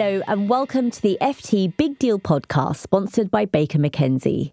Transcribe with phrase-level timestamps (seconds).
[0.00, 4.52] Hello, and welcome to the FT Big Deal podcast sponsored by Baker McKenzie.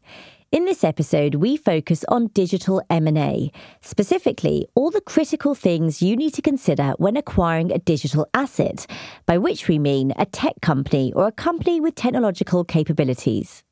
[0.51, 6.33] In this episode, we focus on digital M&A, specifically all the critical things you need
[6.33, 8.87] to consider when acquiring a digital asset,
[9.27, 13.63] by which we mean a tech company or a company with technological capabilities.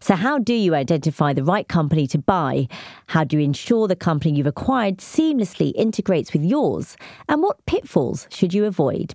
[0.00, 2.66] So, how do you identify the right company to buy?
[3.08, 6.96] How do you ensure the company you've acquired seamlessly integrates with yours?
[7.28, 9.14] And what pitfalls should you avoid?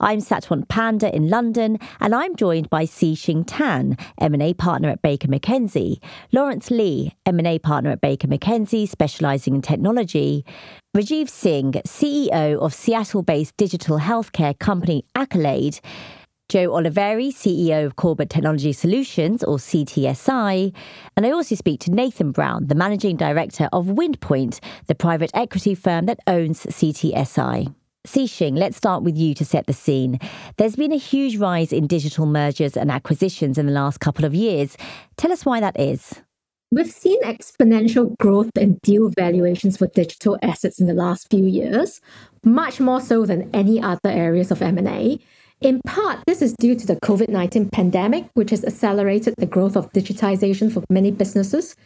[0.00, 5.28] I'm Satwant Panda in London, and I'm joined by Xixing Tan, M&A partner at Baker
[5.28, 6.02] McKenzie,
[6.32, 10.44] Lawrence Lee, M&A partner at Baker McKenzie, specializing in technology,
[10.96, 15.80] Rajeev Singh, CEO of Seattle-based digital healthcare company Accolade,
[16.48, 20.74] Joe Oliveri, CEO of Corbett Technology Solutions, or CTSI.
[21.16, 25.30] And I also speak to Nathan Brown, the managing director of Wind Point, the private
[25.32, 27.72] equity firm that owns CTSI.
[28.06, 30.18] Xixing, let's start with you to set the scene.
[30.56, 34.34] There's been a huge rise in digital mergers and acquisitions in the last couple of
[34.34, 34.78] years.
[35.18, 36.14] Tell us why that is.
[36.72, 42.00] We've seen exponential growth in deal valuations for digital assets in the last few years,
[42.42, 45.18] much more so than any other areas of M&A.
[45.60, 49.92] In part, this is due to the COVID-19 pandemic, which has accelerated the growth of
[49.92, 51.76] digitization for many businesses.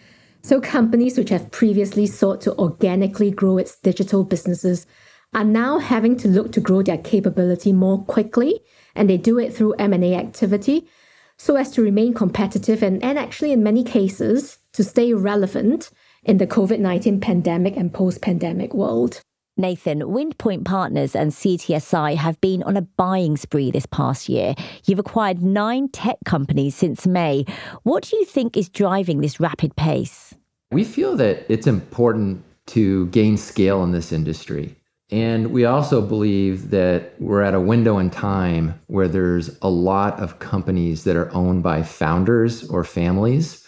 [0.42, 4.86] So companies which have previously sought to organically grow its digital businesses
[5.34, 8.60] are now having to look to grow their capability more quickly,
[8.94, 10.88] and they do it through M&A activity
[11.36, 15.90] so as to remain competitive and, and actually in many cases to stay relevant
[16.22, 19.20] in the COVID-19 pandemic and post-pandemic world.
[19.56, 24.54] Nathan, Wind Point Partners and CTSI have been on a buying spree this past year.
[24.84, 27.44] You've acquired nine tech companies since May.
[27.84, 30.34] What do you think is driving this rapid pace?
[30.72, 34.74] We feel that it's important to gain scale in this industry.
[35.10, 40.18] And we also believe that we're at a window in time where there's a lot
[40.18, 43.66] of companies that are owned by founders or families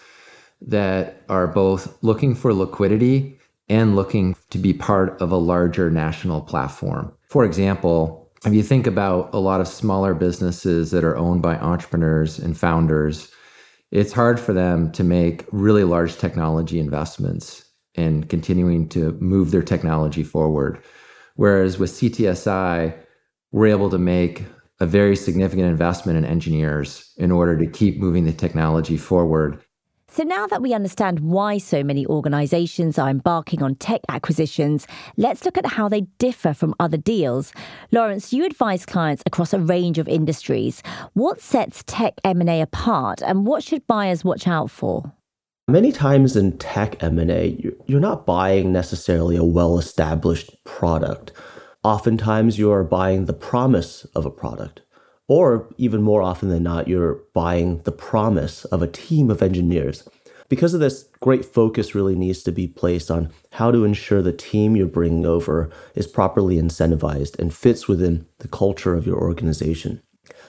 [0.63, 3.39] that are both looking for liquidity
[3.69, 7.13] and looking to be part of a larger national platform.
[7.29, 11.57] For example, if you think about a lot of smaller businesses that are owned by
[11.57, 13.31] entrepreneurs and founders,
[13.91, 17.65] it's hard for them to make really large technology investments
[17.95, 20.83] and continuing to move their technology forward.
[21.37, 22.95] Whereas with CTSI,
[23.53, 24.45] we're able to make
[24.81, 29.63] a very significant investment in engineers in order to keep moving the technology forward.
[30.09, 34.87] So, now that we understand why so many organizations are embarking on tech acquisitions,
[35.17, 37.53] let's look at how they differ from other deals.
[37.93, 40.83] Lawrence, you advise clients across a range of industries.
[41.13, 45.13] What sets tech M&A apart and what should buyers watch out for?
[45.69, 51.33] Many times in tech M&A, you're not buying necessarily a well-established product.
[51.83, 54.83] Oftentimes you're buying the promise of a product.
[55.27, 60.09] Or even more often than not, you're buying the promise of a team of engineers.
[60.49, 64.33] Because of this, great focus really needs to be placed on how to ensure the
[64.33, 70.01] team you're bringing over is properly incentivized and fits within the culture of your organization.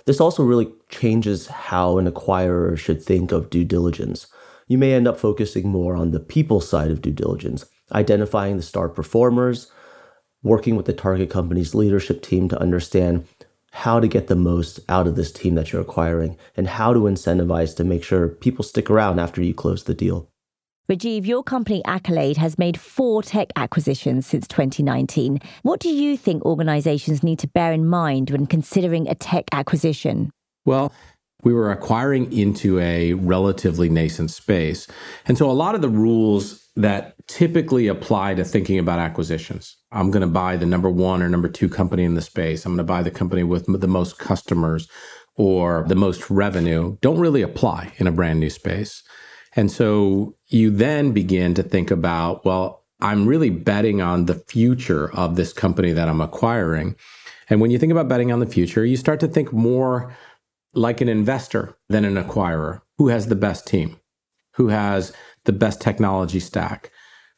[0.05, 4.27] This also really changes how an acquirer should think of due diligence
[4.67, 8.63] you may end up focusing more on the people side of due diligence, identifying the
[8.63, 9.71] star performers,
[10.43, 13.25] working with the target company's leadership team to understand
[13.71, 17.01] how to get the most out of this team that you're acquiring and how to
[17.01, 20.29] incentivize to make sure people stick around after you close the deal.
[20.89, 25.39] Rajeev, your company Accolade has made four tech acquisitions since 2019.
[25.63, 30.31] What do you think organizations need to bear in mind when considering a tech acquisition?
[30.63, 30.93] Well,
[31.43, 34.87] we were acquiring into a relatively nascent space.
[35.27, 39.77] And so a lot of the rules that typically apply to thinking about acquisitions.
[39.91, 42.65] I'm going to buy the number one or number two company in the space.
[42.65, 44.87] I'm going to buy the company with the most customers
[45.35, 49.03] or the most revenue don't really apply in a brand new space.
[49.55, 55.11] And so you then begin to think about, well, I'm really betting on the future
[55.13, 56.95] of this company that I'm acquiring.
[57.49, 60.15] And when you think about betting on the future, you start to think more
[60.77, 63.99] like an investor than an acquirer who has the best team,
[64.53, 65.13] who has
[65.45, 66.91] the best technology stack,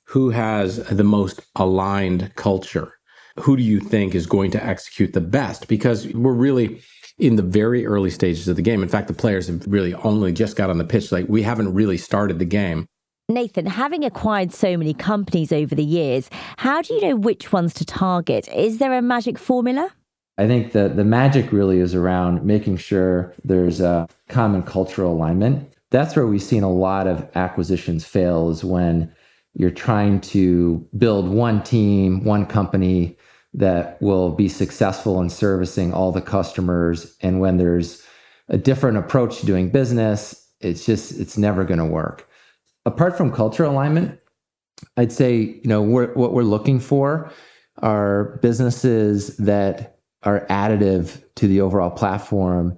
[0.05, 2.93] who has the most aligned culture.
[3.39, 5.67] Who do you think is going to execute the best?
[5.67, 6.81] Because we're really
[7.17, 8.81] in the very early stages of the game.
[8.81, 11.11] In fact, the players have really only just got on the pitch.
[11.11, 12.87] Like we haven't really started the game.
[13.29, 17.75] Nathan, having acquired so many companies over the years, how do you know which ones
[17.75, 18.47] to target?
[18.49, 19.91] Is there a magic formula?
[20.39, 25.73] I think the, the magic really is around making sure there's a common cultural alignment.
[25.91, 29.13] That's where we've seen a lot of acquisitions fail is when
[29.53, 33.17] you're trying to build one team, one company
[33.53, 37.17] that will be successful in servicing all the customers.
[37.19, 38.01] And when there's
[38.47, 42.29] a different approach to doing business, it's just, it's never going to work.
[42.85, 44.17] Apart from cultural alignment,
[44.95, 47.29] I'd say, you know, we're, what we're looking for
[47.79, 52.77] are businesses that are additive to the overall platform,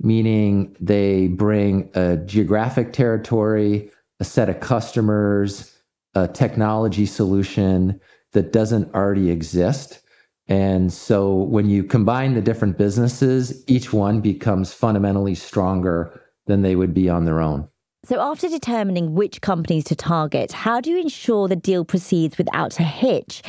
[0.00, 3.90] meaning they bring a geographic territory,
[4.20, 5.74] a set of customers,
[6.14, 8.00] a technology solution
[8.32, 10.00] that doesn't already exist.
[10.48, 16.74] And so when you combine the different businesses, each one becomes fundamentally stronger than they
[16.74, 17.68] would be on their own.
[18.04, 22.78] So, after determining which companies to target, how do you ensure the deal proceeds without
[22.78, 23.42] a hitch?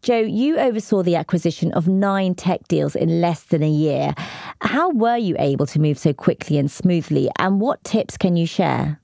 [0.00, 4.14] Joe, you oversaw the acquisition of nine tech deals in less than a year.
[4.60, 8.46] How were you able to move so quickly and smoothly, and what tips can you
[8.46, 9.00] share?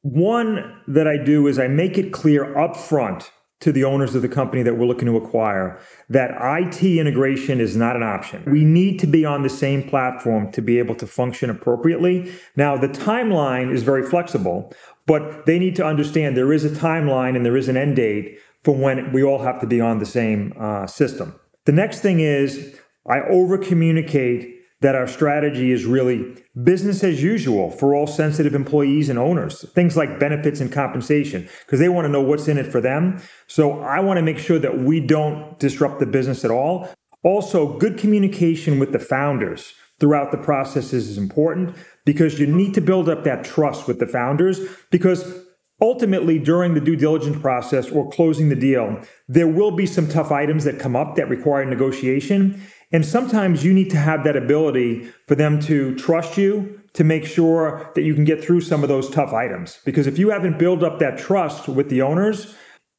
[0.00, 3.28] One that I do is I make it clear upfront
[3.60, 5.80] to the owners of the company that we're looking to acquire
[6.10, 8.44] that IT integration is not an option.
[8.46, 12.32] We need to be on the same platform to be able to function appropriately.
[12.54, 14.72] Now, the timeline is very flexible,
[15.06, 18.38] but they need to understand there is a timeline and there is an end date
[18.62, 21.34] for when we all have to be on the same uh, system.
[21.64, 22.78] The next thing is
[23.08, 29.08] I over communicate that our strategy is really business as usual for all sensitive employees
[29.08, 29.68] and owners.
[29.70, 33.20] Things like benefits and compensation, because they want to know what's in it for them.
[33.46, 36.88] So I want to make sure that we don't disrupt the business at all.
[37.22, 41.74] Also, good communication with the founders throughout the processes is important
[42.04, 45.42] because you need to build up that trust with the founders because
[45.80, 50.30] ultimately during the due diligence process or closing the deal there will be some tough
[50.30, 52.60] items that come up that require negotiation
[52.92, 57.26] and sometimes you need to have that ability for them to trust you to make
[57.26, 59.78] sure that you can get through some of those tough items.
[59.84, 62.54] Because if you haven't built up that trust with the owners,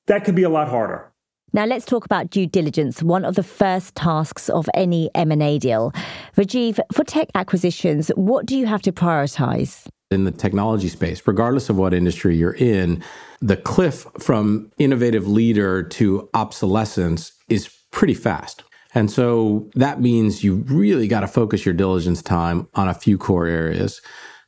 [0.05, 1.11] that could be a lot harder.
[1.53, 5.93] Now let's talk about due diligence, one of the first tasks of any M&A deal.
[6.35, 9.87] Rajeev, for tech acquisitions, what do you have to prioritize?
[10.11, 13.01] In the technology space, regardless of what industry you're in,
[13.41, 18.63] the cliff from innovative leader to obsolescence is pretty fast.
[18.93, 23.17] And so that means you really got to focus your diligence time on a few
[23.17, 24.01] core areas.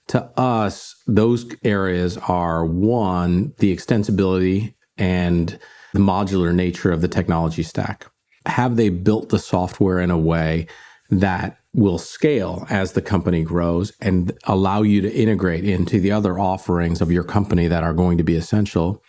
[0.10, 5.60] To us, those areas are one, the extensibility and
[5.94, 8.08] the modular nature of the technology stack.
[8.46, 10.68] Have they built the software in a way
[11.10, 16.40] that will scale as the company grows and allow you to integrate into the other
[16.40, 19.04] offerings of your company that are going to be essential?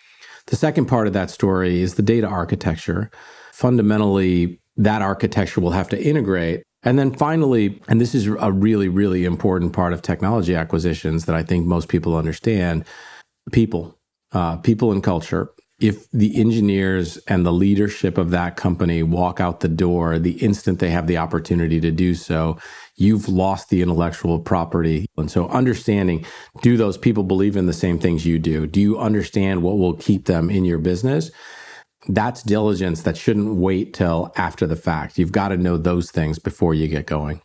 [0.47, 3.11] The second part of that story is the data architecture.
[3.53, 6.63] Fundamentally, that architecture will have to integrate.
[6.83, 11.37] And then finally, and this is a really, really important part of technology acquisitions that
[11.37, 12.87] I think most people understand
[13.53, 13.99] people,
[14.33, 15.51] uh, people and culture.
[15.81, 20.79] If the engineers and the leadership of that company walk out the door the instant
[20.79, 22.59] they have the opportunity to do so,
[22.97, 25.07] you've lost the intellectual property.
[25.17, 26.25] And so, understanding
[26.63, 28.67] do those people believe in the same things you do?
[28.67, 31.31] Do you understand what will keep them in your business?
[32.09, 35.19] That's diligence that shouldn't wait till after the fact.
[35.19, 37.41] You've got to know those things before you get going.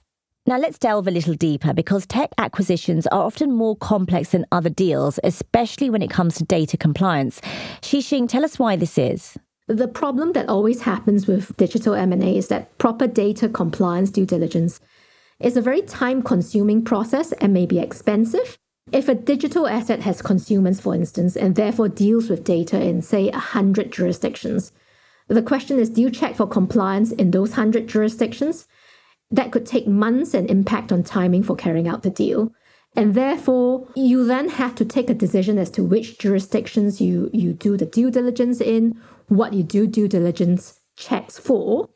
[0.47, 4.69] Now, let's delve a little deeper because tech acquisitions are often more complex than other
[4.69, 7.41] deals, especially when it comes to data compliance.
[7.81, 9.37] Shixing, tell us why this is.
[9.67, 14.79] The problem that always happens with digital M&A is that proper data compliance due diligence
[15.39, 18.59] is a very time consuming process and may be expensive
[18.91, 23.29] if a digital asset has consumers, for instance, and therefore deals with data in, say,
[23.29, 24.71] 100 jurisdictions,
[25.27, 28.67] the question is do you check for compliance in those 100 jurisdictions?
[29.31, 32.53] That could take months and impact on timing for carrying out the deal.
[32.95, 37.53] And therefore, you then have to take a decision as to which jurisdictions you, you
[37.53, 41.89] do the due diligence in, what you do due diligence checks for.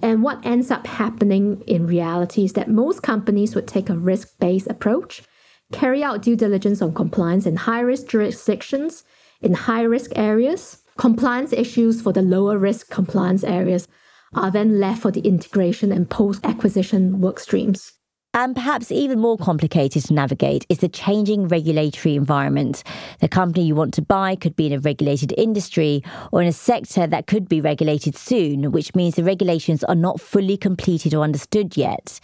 [0.00, 4.38] And what ends up happening in reality is that most companies would take a risk
[4.38, 5.22] based approach
[5.72, 9.04] carry out due diligence on compliance in high risk jurisdictions,
[9.40, 10.82] in high risk areas.
[10.96, 13.86] Compliance issues for the lower risk compliance areas
[14.34, 17.92] are then left for the integration and post acquisition work streams.
[18.34, 22.84] And perhaps even more complicated to navigate is the changing regulatory environment.
[23.20, 26.52] The company you want to buy could be in a regulated industry or in a
[26.52, 31.24] sector that could be regulated soon, which means the regulations are not fully completed or
[31.24, 32.20] understood yet.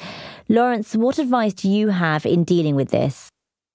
[0.49, 3.31] Lawrence, what advice do you have in dealing with this?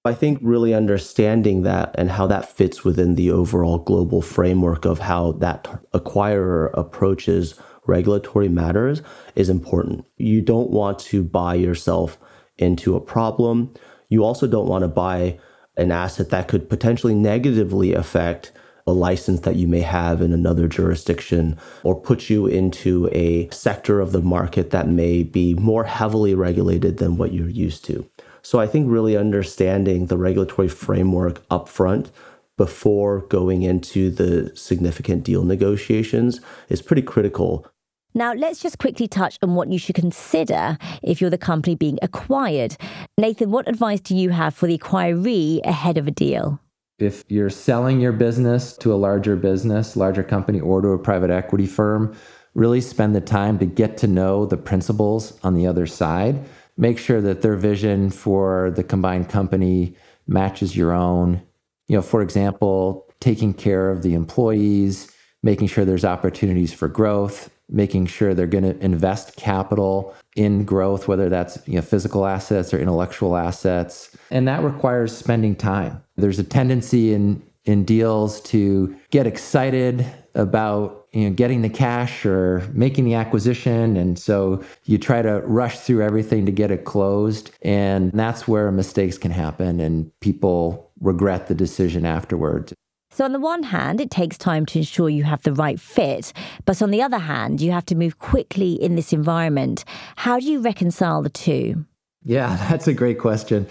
[0.06, 5.00] I think really understanding that and how that fits within the overall global framework of
[5.00, 9.02] how that acquirer approaches regulatory matters
[9.36, 10.06] is important.
[10.16, 12.18] You don't want to buy yourself
[12.58, 13.74] into a problem.
[14.08, 15.38] You also don't want to buy
[15.76, 18.54] an asset that could potentially negatively affect
[18.88, 24.00] a license that you may have in another jurisdiction or put you into a sector
[24.00, 28.10] of the market that may be more heavily regulated than what you're used to.
[28.42, 32.10] So I think really understanding the regulatory framework upfront
[32.58, 37.66] before going into the significant deal negotiations is pretty critical.
[38.14, 42.00] Now, let's just quickly touch on what you should consider if you're the company being
[42.02, 42.76] acquired.
[43.18, 46.60] Nathan, what advice do you have for the acquiree ahead of a deal?
[46.98, 51.30] If you're selling your business to a larger business, larger company, or to a private
[51.30, 52.14] equity firm,
[52.56, 56.44] really spend the time to get to know the principals on the other side.
[56.80, 61.42] Make sure that their vision for the combined company matches your own.
[61.90, 65.12] You know, for example, taking care of the employees,
[65.44, 71.10] making sure there's opportunities for growth, making sure they're going to invest capital in growth,
[71.10, 74.16] whether that's you know, physical assets or intellectual assets.
[74.32, 76.02] And that requires spending time.
[76.16, 82.26] There's a tendency in, in deals to get excited about you know, getting the cash
[82.26, 83.98] or making the acquisition.
[83.98, 87.52] And so you try to rush through everything to get it closed.
[87.62, 92.74] And that's where mistakes can happen and people regret the decision afterwards.
[93.12, 96.32] So, on the one hand, it takes time to ensure you have the right fit.
[96.66, 99.84] But on the other hand, you have to move quickly in this environment.
[100.16, 101.86] How do you reconcile the two?
[102.24, 103.68] Yeah, that's a great question.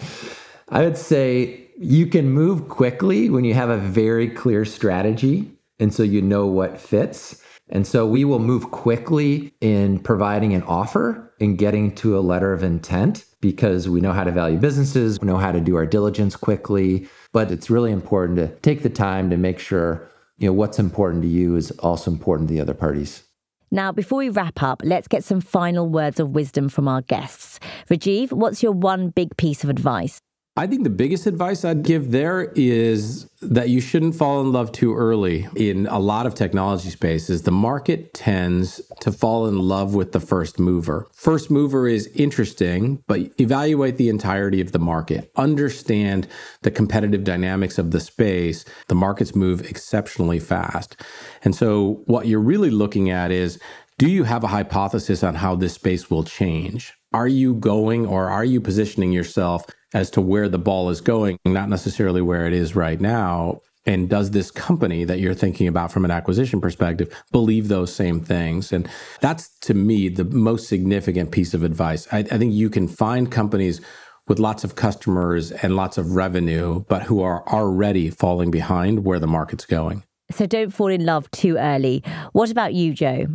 [0.70, 5.50] I would say you can move quickly when you have a very clear strategy.
[5.78, 7.42] And so you know what fits.
[7.70, 12.52] And so we will move quickly in providing an offer and getting to a letter
[12.52, 15.86] of intent because we know how to value businesses, we know how to do our
[15.86, 17.06] diligence quickly.
[17.32, 20.08] But it's really important to take the time to make sure
[20.38, 23.24] you know what's important to you is also important to the other parties.
[23.70, 27.60] Now, before we wrap up, let's get some final words of wisdom from our guests.
[27.90, 30.20] Rajeev, what's your one big piece of advice?
[30.58, 34.72] I think the biggest advice I'd give there is that you shouldn't fall in love
[34.72, 35.46] too early.
[35.54, 40.18] In a lot of technology spaces, the market tends to fall in love with the
[40.18, 41.06] first mover.
[41.12, 45.30] First mover is interesting, but evaluate the entirety of the market.
[45.36, 46.26] Understand
[46.62, 48.64] the competitive dynamics of the space.
[48.88, 51.00] The markets move exceptionally fast.
[51.44, 53.60] And so, what you're really looking at is
[53.96, 56.94] do you have a hypothesis on how this space will change?
[57.12, 61.38] Are you going or are you positioning yourself as to where the ball is going,
[61.44, 63.60] not necessarily where it is right now.
[63.86, 68.20] And does this company that you're thinking about from an acquisition perspective believe those same
[68.20, 68.70] things?
[68.70, 68.88] And
[69.20, 72.06] that's to me the most significant piece of advice.
[72.12, 73.80] I, I think you can find companies
[74.26, 79.18] with lots of customers and lots of revenue, but who are already falling behind where
[79.18, 80.04] the market's going.
[80.30, 82.02] So don't fall in love too early.
[82.32, 83.26] What about you, Joe?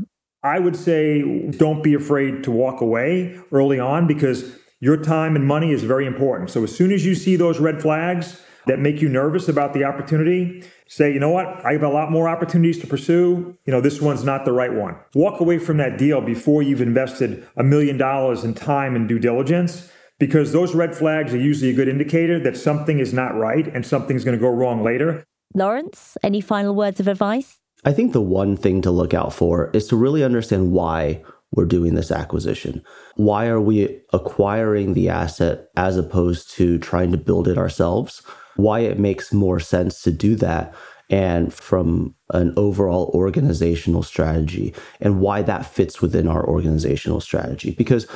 [0.43, 5.47] I would say don't be afraid to walk away early on because your time and
[5.47, 6.49] money is very important.
[6.49, 9.85] So as soon as you see those red flags that make you nervous about the
[9.85, 11.65] opportunity, say, you know what?
[11.65, 13.57] I have a lot more opportunities to pursue.
[13.65, 14.97] You know, this one's not the right one.
[15.15, 19.19] Walk away from that deal before you've invested a million dollars in time and due
[19.19, 23.73] diligence because those red flags are usually a good indicator that something is not right
[23.73, 25.23] and something's going to go wrong later.
[25.55, 27.57] Lawrence, any final words of advice?
[27.85, 31.23] I think the one thing to look out for is to really understand why
[31.55, 32.83] we're doing this acquisition?
[33.15, 38.21] Why are we acquiring the asset as opposed to trying to build it ourselves?
[38.55, 40.73] Why it makes more sense to do that
[41.09, 47.71] and from an overall organizational strategy and why that fits within our organizational strategy.
[47.71, 48.07] Because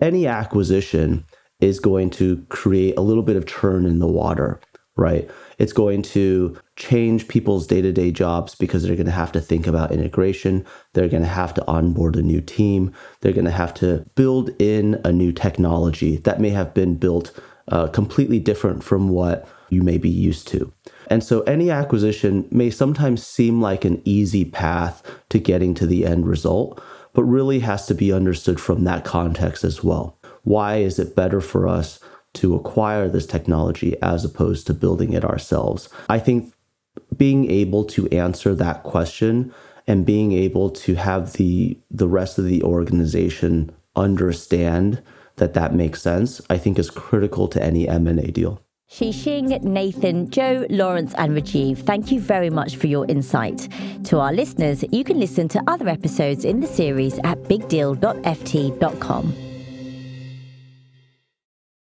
[0.00, 1.24] any acquisition
[1.60, 4.60] is going to create a little bit of churn in the water
[5.00, 5.28] right?
[5.58, 9.40] It's going to change people's day to day jobs because they're going to have to
[9.40, 10.64] think about integration.
[10.92, 12.92] They're going to have to onboard a new team.
[13.20, 17.32] They're going to have to build in a new technology that may have been built
[17.68, 20.72] uh, completely different from what you may be used to.
[21.08, 26.04] And so any acquisition may sometimes seem like an easy path to getting to the
[26.04, 26.80] end result,
[27.14, 30.18] but really has to be understood from that context as well.
[30.42, 32.00] Why is it better for us
[32.34, 35.88] to acquire this technology as opposed to building it ourselves?
[36.08, 36.52] I think
[37.16, 39.52] being able to answer that question
[39.86, 45.02] and being able to have the the rest of the organization understand
[45.36, 48.60] that that makes sense, I think is critical to any M&A deal.
[48.90, 53.68] Shixing, Nathan, Joe, Lawrence, and Rajeev, thank you very much for your insight.
[54.04, 59.49] To our listeners, you can listen to other episodes in the series at bigdeal.ft.com.